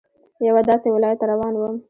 [0.47, 1.75] یوه داسې ولايت ته روان وم.